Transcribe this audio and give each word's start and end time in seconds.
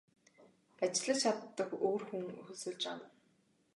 Ажиллаж 0.83 1.19
чаддаг 1.23 1.69
өөр 1.87 2.01
хүн 2.09 2.23
хөлсөлж 2.45 2.83
авна. 2.91 3.07